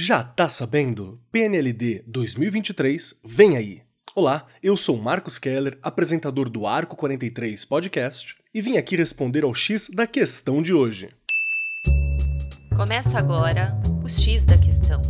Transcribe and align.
Já 0.00 0.22
tá 0.22 0.48
sabendo? 0.48 1.20
PNLD 1.32 2.04
2023 2.06 3.16
vem 3.24 3.56
aí! 3.56 3.82
Olá, 4.14 4.46
eu 4.62 4.76
sou 4.76 4.96
Marcos 4.96 5.40
Keller, 5.40 5.76
apresentador 5.82 6.48
do 6.48 6.68
Arco 6.68 6.94
43 6.94 7.64
Podcast, 7.64 8.36
e 8.54 8.62
vim 8.62 8.76
aqui 8.76 8.94
responder 8.94 9.42
ao 9.42 9.52
X 9.52 9.88
da 9.88 10.06
questão 10.06 10.62
de 10.62 10.72
hoje. 10.72 11.10
Começa 12.76 13.18
agora 13.18 13.76
o 14.00 14.08
X 14.08 14.44
da 14.44 14.56
questão. 14.56 15.02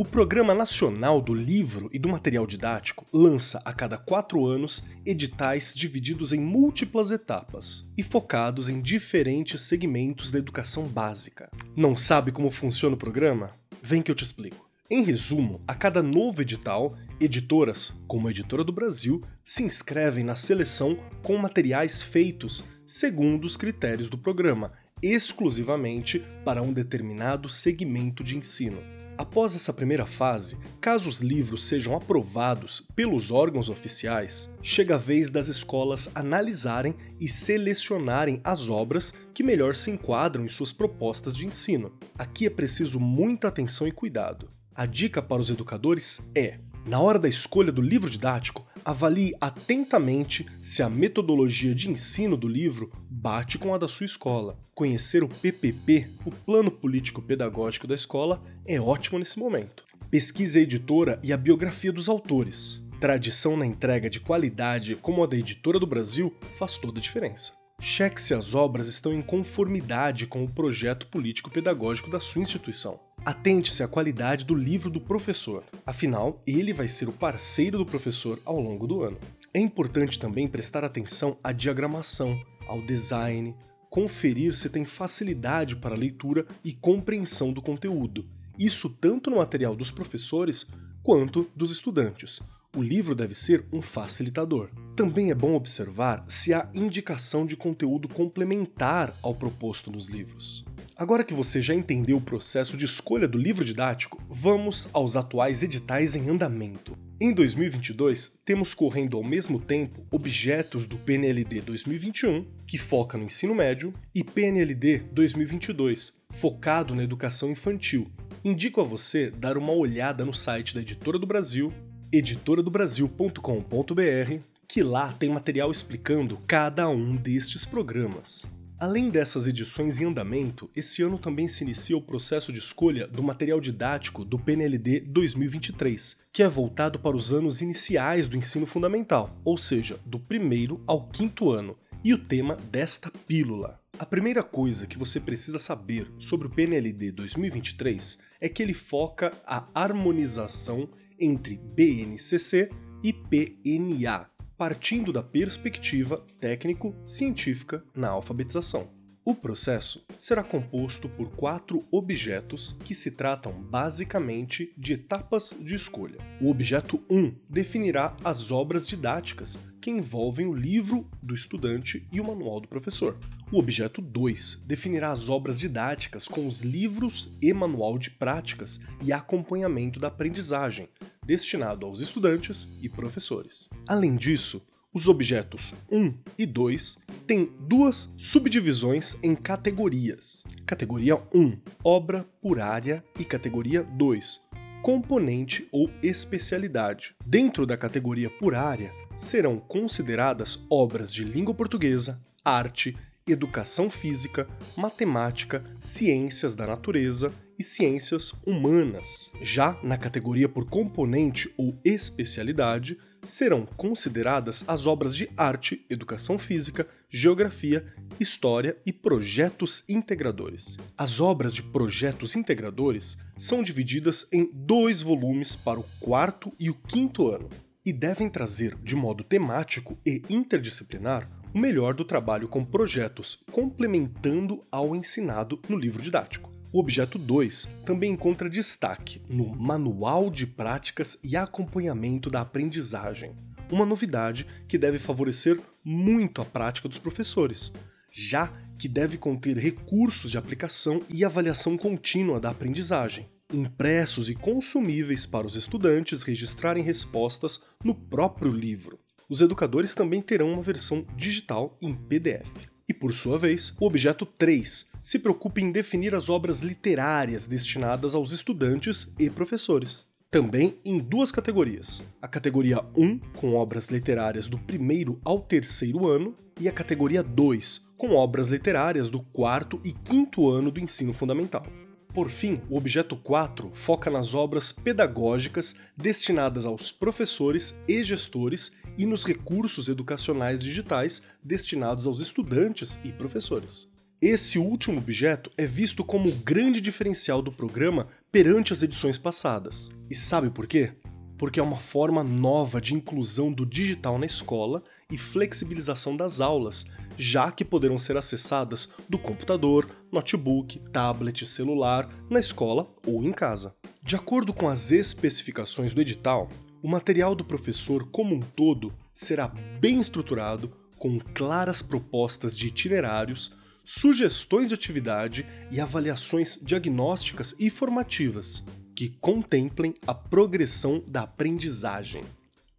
O 0.00 0.04
Programa 0.06 0.54
Nacional 0.54 1.20
do 1.20 1.34
Livro 1.34 1.90
e 1.92 1.98
do 1.98 2.08
Material 2.08 2.46
Didático 2.46 3.04
lança 3.12 3.60
a 3.66 3.70
cada 3.70 3.98
quatro 3.98 4.46
anos 4.46 4.82
editais 5.04 5.74
divididos 5.76 6.32
em 6.32 6.40
múltiplas 6.40 7.10
etapas 7.10 7.84
e 7.98 8.02
focados 8.02 8.70
em 8.70 8.80
diferentes 8.80 9.60
segmentos 9.60 10.30
da 10.30 10.38
educação 10.38 10.84
básica. 10.84 11.50
Não 11.76 11.98
sabe 11.98 12.32
como 12.32 12.50
funciona 12.50 12.94
o 12.94 12.98
programa? 12.98 13.50
Vem 13.82 14.00
que 14.00 14.10
eu 14.10 14.14
te 14.14 14.24
explico. 14.24 14.70
Em 14.90 15.04
resumo, 15.04 15.60
a 15.68 15.74
cada 15.74 16.02
novo 16.02 16.40
edital, 16.40 16.96
editoras, 17.20 17.94
como 18.08 18.26
a 18.26 18.30
Editora 18.30 18.64
do 18.64 18.72
Brasil, 18.72 19.20
se 19.44 19.62
inscrevem 19.64 20.24
na 20.24 20.34
seleção 20.34 20.96
com 21.22 21.36
materiais 21.36 22.02
feitos 22.02 22.64
segundo 22.86 23.44
os 23.44 23.54
critérios 23.54 24.08
do 24.08 24.16
programa, 24.16 24.72
exclusivamente 25.02 26.24
para 26.42 26.62
um 26.62 26.72
determinado 26.72 27.50
segmento 27.50 28.24
de 28.24 28.38
ensino. 28.38 28.98
Após 29.20 29.54
essa 29.54 29.70
primeira 29.70 30.06
fase, 30.06 30.56
caso 30.80 31.06
os 31.06 31.20
livros 31.20 31.66
sejam 31.66 31.94
aprovados 31.94 32.88
pelos 32.96 33.30
órgãos 33.30 33.68
oficiais, 33.68 34.48
chega 34.62 34.94
a 34.94 34.98
vez 34.98 35.30
das 35.30 35.48
escolas 35.48 36.10
analisarem 36.14 36.94
e 37.20 37.28
selecionarem 37.28 38.40
as 38.42 38.70
obras 38.70 39.12
que 39.34 39.42
melhor 39.42 39.74
se 39.74 39.90
enquadram 39.90 40.46
em 40.46 40.48
suas 40.48 40.72
propostas 40.72 41.36
de 41.36 41.46
ensino. 41.46 41.92
Aqui 42.18 42.46
é 42.46 42.50
preciso 42.50 42.98
muita 42.98 43.48
atenção 43.48 43.86
e 43.86 43.92
cuidado. 43.92 44.48
A 44.74 44.86
dica 44.86 45.20
para 45.20 45.42
os 45.42 45.50
educadores 45.50 46.22
é: 46.34 46.58
na 46.86 46.98
hora 46.98 47.18
da 47.18 47.28
escolha 47.28 47.70
do 47.70 47.82
livro 47.82 48.08
didático, 48.08 48.66
avalie 48.82 49.34
atentamente 49.38 50.46
se 50.62 50.82
a 50.82 50.88
metodologia 50.88 51.74
de 51.74 51.90
ensino 51.90 52.38
do 52.38 52.48
livro 52.48 52.90
bate 53.20 53.58
com 53.58 53.74
a 53.74 53.78
da 53.78 53.86
sua 53.86 54.06
escola. 54.06 54.58
Conhecer 54.74 55.22
o 55.22 55.28
PPP, 55.28 56.08
o 56.24 56.30
Plano 56.30 56.70
Político 56.70 57.20
Pedagógico 57.20 57.86
da 57.86 57.94
escola, 57.94 58.42
é 58.66 58.80
ótimo 58.80 59.18
nesse 59.18 59.38
momento. 59.38 59.84
Pesquise 60.10 60.58
a 60.58 60.62
editora 60.62 61.20
e 61.22 61.30
a 61.30 61.36
biografia 61.36 61.92
dos 61.92 62.08
autores. 62.08 62.82
Tradição 62.98 63.58
na 63.58 63.66
entrega 63.66 64.08
de 64.08 64.20
qualidade 64.20 64.96
como 64.96 65.22
a 65.22 65.26
da 65.26 65.36
Editora 65.36 65.78
do 65.78 65.86
Brasil 65.86 66.34
faz 66.54 66.78
toda 66.78 66.98
a 66.98 67.02
diferença. 67.02 67.52
Cheque 67.78 68.20
se 68.20 68.32
as 68.32 68.54
obras 68.54 68.88
estão 68.88 69.12
em 69.12 69.20
conformidade 69.20 70.26
com 70.26 70.42
o 70.42 70.50
projeto 70.50 71.06
político-pedagógico 71.06 72.10
da 72.10 72.20
sua 72.20 72.40
instituição. 72.40 72.98
Atente-se 73.22 73.82
à 73.82 73.88
qualidade 73.88 74.46
do 74.46 74.54
livro 74.54 74.88
do 74.88 75.00
professor, 75.00 75.62
afinal, 75.84 76.40
ele 76.46 76.72
vai 76.72 76.88
ser 76.88 77.06
o 77.06 77.12
parceiro 77.12 77.76
do 77.76 77.84
professor 77.84 78.38
ao 78.46 78.58
longo 78.58 78.86
do 78.86 79.02
ano. 79.02 79.18
É 79.52 79.60
importante 79.60 80.18
também 80.18 80.48
prestar 80.48 80.84
atenção 80.84 81.36
à 81.44 81.52
diagramação, 81.52 82.40
ao 82.70 82.80
design, 82.80 83.54
conferir 83.90 84.54
se 84.54 84.70
tem 84.70 84.84
facilidade 84.84 85.76
para 85.76 85.96
leitura 85.96 86.46
e 86.64 86.72
compreensão 86.72 87.52
do 87.52 87.60
conteúdo. 87.60 88.28
Isso 88.56 88.88
tanto 88.88 89.28
no 89.28 89.38
material 89.38 89.74
dos 89.74 89.90
professores 89.90 90.66
quanto 91.02 91.50
dos 91.56 91.72
estudantes, 91.72 92.40
o 92.76 92.82
livro 92.82 93.16
deve 93.16 93.34
ser 93.34 93.66
um 93.72 93.82
facilitador. 93.82 94.70
Também 94.94 95.32
é 95.32 95.34
bom 95.34 95.54
observar 95.54 96.24
se 96.28 96.54
há 96.54 96.70
indicação 96.72 97.44
de 97.44 97.56
conteúdo 97.56 98.08
complementar 98.08 99.12
ao 99.20 99.34
proposto 99.34 99.90
nos 99.90 100.08
livros. 100.08 100.64
Agora 100.96 101.24
que 101.24 101.34
você 101.34 101.60
já 101.60 101.74
entendeu 101.74 102.18
o 102.18 102.22
processo 102.22 102.76
de 102.76 102.84
escolha 102.84 103.26
do 103.26 103.38
livro 103.38 103.64
didático, 103.64 104.22
vamos 104.28 104.88
aos 104.92 105.16
atuais 105.16 105.64
editais 105.64 106.14
em 106.14 106.28
andamento. 106.28 106.96
Em 107.22 107.34
2022, 107.34 108.32
temos 108.46 108.72
correndo 108.72 109.18
ao 109.18 109.22
mesmo 109.22 109.60
tempo 109.60 110.06
objetos 110.10 110.86
do 110.86 110.96
PNLD 110.96 111.60
2021, 111.60 112.46
que 112.66 112.78
foca 112.78 113.18
no 113.18 113.24
ensino 113.24 113.54
médio, 113.54 113.92
e 114.14 114.24
PNLD 114.24 115.00
2022, 115.12 116.14
focado 116.30 116.94
na 116.94 117.04
educação 117.04 117.50
infantil. 117.50 118.10
Indico 118.42 118.80
a 118.80 118.84
você 118.84 119.30
dar 119.30 119.58
uma 119.58 119.72
olhada 119.72 120.24
no 120.24 120.32
site 120.32 120.74
da 120.74 120.80
Editora 120.80 121.18
do 121.18 121.26
Brasil 121.26 121.70
editoradobrasil.com.br, 122.10 124.42
que 124.66 124.82
lá 124.82 125.12
tem 125.12 125.28
material 125.28 125.70
explicando 125.70 126.38
cada 126.46 126.88
um 126.88 127.14
destes 127.14 127.66
programas. 127.66 128.46
Além 128.80 129.10
dessas 129.10 129.46
edições 129.46 130.00
em 130.00 130.06
andamento, 130.06 130.70
esse 130.74 131.02
ano 131.02 131.18
também 131.18 131.46
se 131.46 131.62
inicia 131.62 131.94
o 131.94 132.00
processo 132.00 132.50
de 132.50 132.60
escolha 132.60 133.06
do 133.06 133.22
material 133.22 133.60
didático 133.60 134.24
do 134.24 134.38
PNLD 134.38 135.00
2023, 135.00 136.16
que 136.32 136.42
é 136.42 136.48
voltado 136.48 136.98
para 136.98 137.14
os 137.14 137.30
anos 137.30 137.60
iniciais 137.60 138.26
do 138.26 138.38
ensino 138.38 138.64
fundamental, 138.64 139.38
ou 139.44 139.58
seja, 139.58 140.00
do 140.06 140.18
primeiro 140.18 140.82
ao 140.86 141.06
quinto 141.08 141.50
ano, 141.50 141.76
e 142.02 142.14
o 142.14 142.18
tema 142.18 142.56
desta 142.56 143.12
pílula. 143.28 143.78
A 143.98 144.06
primeira 144.06 144.42
coisa 144.42 144.86
que 144.86 144.96
você 144.96 145.20
precisa 145.20 145.58
saber 145.58 146.10
sobre 146.18 146.46
o 146.46 146.50
PNLD 146.50 147.12
2023 147.12 148.16
é 148.40 148.48
que 148.48 148.62
ele 148.62 148.72
foca 148.72 149.30
a 149.46 149.68
harmonização 149.74 150.88
entre 151.18 151.58
BNCC 151.76 152.70
e 153.04 153.12
PNA, 153.12 154.26
partindo 154.60 155.10
da 155.10 155.22
perspectiva 155.22 156.22
técnico-científica 156.38 157.82
na 157.96 158.10
alfabetização. 158.10 158.90
O 159.24 159.34
processo 159.34 160.04
será 160.18 160.44
composto 160.44 161.08
por 161.08 161.30
quatro 161.30 161.82
objetos 161.90 162.76
que 162.84 162.94
se 162.94 163.12
tratam 163.12 163.54
basicamente 163.54 164.70
de 164.76 164.92
etapas 164.92 165.56
de 165.58 165.74
escolha. 165.74 166.18
O 166.42 166.50
objeto 166.50 167.02
1 167.08 167.36
definirá 167.48 168.14
as 168.22 168.50
obras 168.50 168.86
didáticas 168.86 169.58
que 169.80 169.90
envolvem 169.90 170.46
o 170.46 170.52
livro 170.52 171.08
do 171.22 171.34
estudante 171.34 172.06
e 172.12 172.20
o 172.20 172.24
manual 172.24 172.60
do 172.60 172.68
professor. 172.68 173.18
O 173.52 173.58
objeto 173.58 174.00
2 174.00 174.62
definirá 174.64 175.10
as 175.10 175.28
obras 175.28 175.58
didáticas 175.58 176.28
com 176.28 176.46
os 176.46 176.60
livros 176.60 177.32
e 177.42 177.52
manual 177.52 177.98
de 177.98 178.08
práticas 178.08 178.80
e 179.02 179.12
acompanhamento 179.12 179.98
da 179.98 180.06
aprendizagem, 180.06 180.88
destinado 181.26 181.84
aos 181.84 182.00
estudantes 182.00 182.68
e 182.80 182.88
professores. 182.88 183.68
Além 183.88 184.14
disso, 184.14 184.62
os 184.94 185.08
objetos 185.08 185.74
1 185.90 186.14
e 186.38 186.46
2 186.46 186.98
têm 187.26 187.52
duas 187.60 188.14
subdivisões 188.16 189.16
em 189.20 189.34
categorias. 189.34 190.44
Categoria 190.64 191.20
1, 191.34 191.58
obra 191.82 192.24
por 192.40 192.60
área, 192.60 193.04
e 193.18 193.24
categoria 193.24 193.82
2, 193.82 194.40
componente 194.80 195.66
ou 195.72 195.90
especialidade. 196.04 197.16
Dentro 197.26 197.66
da 197.66 197.76
categoria 197.76 198.30
por 198.30 198.54
área, 198.54 198.92
serão 199.16 199.58
consideradas 199.58 200.64
obras 200.70 201.12
de 201.12 201.24
língua 201.24 201.52
portuguesa, 201.52 202.20
arte, 202.44 202.96
educação 203.30 203.90
física, 203.90 204.48
matemática, 204.76 205.62
ciências 205.80 206.54
da 206.54 206.66
natureza 206.66 207.32
e 207.58 207.62
ciências 207.62 208.32
humanas. 208.46 209.30
Já 209.42 209.76
na 209.82 209.98
categoria 209.98 210.48
por 210.48 210.66
componente 210.66 211.52
ou 211.56 211.78
especialidade, 211.84 212.96
serão 213.22 213.66
consideradas 213.66 214.64
as 214.66 214.86
obras 214.86 215.14
de 215.14 215.28
arte, 215.36 215.84
educação 215.90 216.38
física, 216.38 216.88
geografia, 217.08 217.84
história 218.18 218.76
e 218.86 218.92
projetos 218.92 219.84
integradores. 219.88 220.76
As 220.96 221.20
obras 221.20 221.54
de 221.54 221.62
projetos 221.62 222.34
integradores 222.34 223.18
são 223.36 223.62
divididas 223.62 224.26
em 224.32 224.50
dois 224.52 225.02
volumes 225.02 225.54
para 225.54 225.80
o 225.80 225.86
quarto 226.00 226.52
e 226.58 226.70
o 226.70 226.74
quinto 226.74 227.28
ano 227.28 227.50
e 227.84 227.92
devem 227.92 228.28
trazer, 228.28 228.76
de 228.82 228.94
modo 228.94 229.24
temático 229.24 229.98
e 230.04 230.22
interdisciplinar, 230.28 231.28
o 231.52 231.58
melhor 231.58 231.94
do 231.94 232.04
trabalho 232.04 232.48
com 232.48 232.64
projetos 232.64 233.38
complementando 233.50 234.64
ao 234.70 234.94
ensinado 234.94 235.60
no 235.68 235.76
livro 235.76 236.02
didático. 236.02 236.50
O 236.72 236.78
objeto 236.78 237.18
2 237.18 237.68
também 237.84 238.12
encontra 238.12 238.48
destaque 238.48 239.20
no 239.28 239.48
Manual 239.48 240.30
de 240.30 240.46
Práticas 240.46 241.18
e 241.24 241.36
Acompanhamento 241.36 242.30
da 242.30 242.42
Aprendizagem, 242.42 243.34
uma 243.70 243.84
novidade 243.84 244.46
que 244.68 244.78
deve 244.78 244.98
favorecer 244.98 245.60
muito 245.84 246.40
a 246.40 246.44
prática 246.44 246.88
dos 246.88 246.98
professores, 246.98 247.72
já 248.12 248.52
que 248.78 248.88
deve 248.88 249.18
conter 249.18 249.56
recursos 249.56 250.30
de 250.30 250.38
aplicação 250.38 251.02
e 251.08 251.24
avaliação 251.24 251.76
contínua 251.76 252.38
da 252.38 252.50
aprendizagem, 252.50 253.28
impressos 253.52 254.28
e 254.28 254.34
consumíveis 254.34 255.26
para 255.26 255.46
os 255.46 255.56
estudantes 255.56 256.22
registrarem 256.22 256.84
respostas 256.84 257.60
no 257.84 257.94
próprio 257.94 258.50
livro. 258.50 258.98
Os 259.30 259.40
educadores 259.40 259.94
também 259.94 260.20
terão 260.20 260.52
uma 260.52 260.62
versão 260.62 261.06
digital 261.16 261.78
em 261.80 261.94
PDF. 261.94 262.50
E 262.88 262.92
por 262.92 263.14
sua 263.14 263.38
vez, 263.38 263.72
o 263.80 263.86
objeto 263.86 264.26
3 264.26 264.86
se 265.04 265.20
preocupa 265.20 265.60
em 265.60 265.70
definir 265.70 266.16
as 266.16 266.28
obras 266.28 266.62
literárias 266.62 267.46
destinadas 267.46 268.16
aos 268.16 268.32
estudantes 268.32 269.06
e 269.20 269.30
professores. 269.30 270.04
Também 270.28 270.80
em 270.84 270.98
duas 270.98 271.30
categorias: 271.30 272.02
a 272.20 272.26
categoria 272.26 272.84
1, 272.96 273.20
com 273.36 273.54
obras 273.54 273.86
literárias 273.86 274.48
do 274.48 274.58
primeiro 274.58 275.20
ao 275.24 275.38
terceiro 275.38 276.08
ano, 276.08 276.34
e 276.58 276.68
a 276.68 276.72
categoria 276.72 277.22
2, 277.22 277.86
com 277.96 278.16
obras 278.16 278.48
literárias 278.48 279.10
do 279.10 279.20
quarto 279.22 279.80
e 279.84 279.92
quinto 279.92 280.50
ano 280.50 280.72
do 280.72 280.80
ensino 280.80 281.12
fundamental. 281.12 281.64
Por 282.12 282.28
fim, 282.28 282.60
o 282.68 282.76
objeto 282.76 283.14
4 283.16 283.70
foca 283.72 284.10
nas 284.10 284.34
obras 284.34 284.72
pedagógicas 284.72 285.76
destinadas 285.96 286.66
aos 286.66 286.90
professores 286.90 287.74
e 287.86 288.02
gestores 288.02 288.72
e 288.98 289.06
nos 289.06 289.24
recursos 289.24 289.88
educacionais 289.88 290.58
digitais 290.60 291.22
destinados 291.42 292.08
aos 292.08 292.20
estudantes 292.20 292.98
e 293.04 293.12
professores. 293.12 293.88
Esse 294.20 294.58
último 294.58 294.98
objeto 294.98 295.50
é 295.56 295.66
visto 295.66 296.04
como 296.04 296.28
o 296.28 296.34
grande 296.34 296.80
diferencial 296.80 297.40
do 297.40 297.52
programa 297.52 298.08
perante 298.30 298.72
as 298.72 298.82
edições 298.82 299.16
passadas. 299.16 299.88
E 300.10 300.14
sabe 300.14 300.50
por 300.50 300.66
quê? 300.66 300.92
Porque 301.38 301.60
é 301.60 301.62
uma 301.62 301.78
forma 301.78 302.24
nova 302.24 302.80
de 302.80 302.94
inclusão 302.94 303.52
do 303.52 303.64
digital 303.64 304.18
na 304.18 304.26
escola 304.26 304.82
e 305.10 305.16
flexibilização 305.16 306.16
das 306.16 306.40
aulas, 306.40 306.84
já 307.20 307.52
que 307.52 307.66
poderão 307.66 307.98
ser 307.98 308.16
acessadas 308.16 308.88
do 309.06 309.18
computador, 309.18 309.86
notebook, 310.10 310.78
tablet, 310.90 311.44
celular, 311.44 312.08
na 312.30 312.40
escola 312.40 312.88
ou 313.06 313.22
em 313.22 313.30
casa. 313.30 313.74
De 314.02 314.16
acordo 314.16 314.54
com 314.54 314.66
as 314.66 314.90
especificações 314.90 315.92
do 315.92 316.00
edital, 316.00 316.48
o 316.82 316.88
material 316.88 317.34
do 317.34 317.44
professor 317.44 318.08
como 318.10 318.34
um 318.34 318.40
todo 318.40 318.90
será 319.12 319.48
bem 319.78 320.00
estruturado, 320.00 320.72
com 320.96 321.20
claras 321.20 321.82
propostas 321.82 322.56
de 322.56 322.68
itinerários, 322.68 323.52
sugestões 323.84 324.70
de 324.70 324.74
atividade 324.74 325.46
e 325.70 325.78
avaliações 325.78 326.58
diagnósticas 326.62 327.54
e 327.58 327.68
formativas 327.68 328.64
que 328.96 329.10
contemplem 329.20 329.94
a 330.06 330.14
progressão 330.14 331.04
da 331.06 331.22
aprendizagem. 331.22 332.24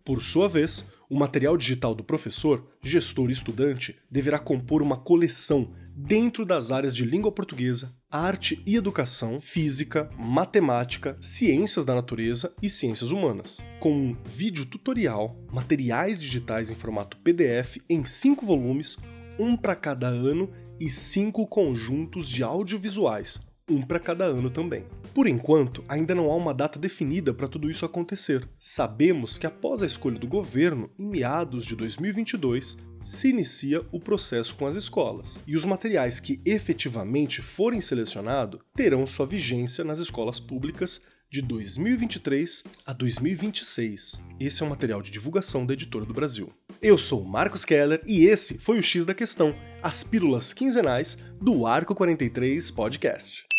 Por 0.04 0.24
sua 0.24 0.50
vez, 0.50 0.84
o 1.12 1.20
material 1.20 1.58
digital 1.58 1.94
do 1.94 2.06
professor, 2.06 2.66
gestor 2.82 3.30
e 3.30 3.34
estudante 3.34 4.00
deverá 4.10 4.40
compor 4.40 4.82
uma 4.82 4.96
coleção 4.96 5.74
dentro 5.94 6.46
das 6.46 6.72
áreas 6.72 6.96
de 6.96 7.04
língua 7.04 7.34
portuguesa, 7.34 7.94
arte 8.10 8.64
e 8.66 8.78
educação, 8.78 9.38
física, 9.38 10.10
matemática, 10.18 11.18
ciências 11.22 11.84
da 11.84 11.94
natureza 11.94 12.54
e 12.64 12.70
ciências 12.70 13.12
humanas, 13.12 13.58
com 13.82 13.92
um 13.92 14.18
vídeo 14.24 14.66
tutorial, 14.66 15.38
materiais 15.52 16.18
digitais 16.18 16.72
em 16.72 16.76
formato 16.76 17.18
PDF 17.18 17.80
em 17.90 18.06
cinco 18.06 18.46
volumes, 18.46 18.98
um 19.38 19.58
para 19.58 19.76
cada 19.76 20.08
ano 20.08 20.50
e 20.80 20.90
cinco 20.90 21.46
conjuntos 21.46 22.26
de 22.26 22.42
audiovisuais, 22.42 23.46
um 23.70 23.82
para 23.82 24.00
cada 24.00 24.26
ano 24.26 24.50
também. 24.50 24.86
Por 25.14 25.28
enquanto, 25.28 25.84
ainda 25.88 26.16
não 26.16 26.32
há 26.32 26.36
uma 26.36 26.54
data 26.54 26.80
definida 26.80 27.34
para 27.34 27.48
tudo 27.48 27.70
isso 27.70 27.86
acontecer. 27.86 28.48
Sabemos 28.58 29.38
que 29.38 29.46
após 29.46 29.82
a 29.82 29.86
escolha 29.86 30.18
do 30.18 30.28
governo, 30.28 30.90
em 30.98 31.06
meados 31.06 31.66
de 31.66 31.76
2022, 31.76 32.78
se 33.02 33.30
inicia 33.30 33.86
o 33.92 34.00
processo 34.00 34.56
com 34.56 34.66
as 34.66 34.76
escolas, 34.76 35.44
e 35.46 35.56
os 35.56 35.66
materiais 35.66 36.20
que 36.20 36.40
efetivamente 36.46 37.42
forem 37.42 37.82
selecionados 37.82 38.62
terão 38.76 39.06
sua 39.06 39.26
vigência 39.26 39.84
nas 39.84 40.00
escolas 40.00 40.40
públicas 40.40 41.02
de 41.30 41.42
2023 41.42 42.64
a 42.86 42.94
2026. 42.94 44.22
Esse 44.40 44.64
é 44.64 44.66
um 44.66 44.70
material 44.70 45.02
de 45.02 45.12
divulgação 45.12 45.66
da 45.66 45.74
Editora 45.74 46.06
do 46.06 46.14
Brasil. 46.14 46.50
Eu 46.82 46.98
sou 46.98 47.24
Marcos 47.24 47.64
Keller 47.64 48.02
e 48.06 48.26
esse 48.26 48.58
foi 48.58 48.78
o 48.78 48.84
X 48.84 49.06
da 49.06 49.14
Questão, 49.14 49.56
as 49.82 50.04
pílulas 50.04 50.54
quinzenais 50.54 51.18
do 51.40 51.66
Arco 51.66 51.96
43 51.96 52.70
Podcast. 52.72 53.51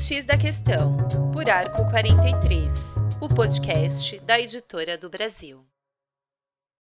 X 0.00 0.24
da 0.24 0.36
Questão, 0.36 0.96
por 1.30 1.48
Arco 1.50 1.84
43, 1.90 2.96
o 3.20 3.28
podcast 3.28 4.18
da 4.20 4.40
Editora 4.40 4.96
do 4.96 5.10
Brasil. 5.10 5.69